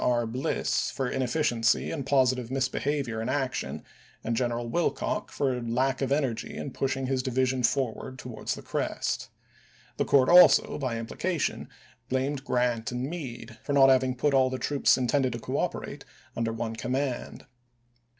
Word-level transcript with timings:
R. 0.03 0.25
Bliss, 0.25 0.89
for 0.89 1.07
inefficiency 1.07 1.91
and 1.91 2.03
positive 2.03 2.49
misbehavior 2.49 3.21
in 3.21 3.29
action, 3.29 3.83
and 4.23 4.35
General 4.35 4.67
Willcox 4.67 5.29
for 5.31 5.55
a 5.55 5.61
lack 5.61 6.01
of 6.01 6.11
energy 6.11 6.57
in 6.57 6.71
pushing 6.71 7.05
his 7.05 7.21
division 7.21 7.61
forward 7.61 8.17
towards 8.17 8.55
the 8.55 8.63
crest; 8.63 9.29
the 9.97 10.03
court 10.05 10.27
also, 10.27 10.79
by 10.79 10.97
implication, 10.97 11.69
blamed 12.09 12.43
Grant 12.43 12.91
and 12.91 13.03
Meade 13.11 13.59
for 13.61 13.73
not 13.73 13.89
having 13.89 14.15
put 14.15 14.33
all 14.33 14.49
the 14.49 14.57
troops 14.57 14.97
intended 14.97 15.33
to 15.33 15.39
cooperate 15.39 16.03
under 16.35 16.51
one 16.51 16.75
command. 16.75 17.45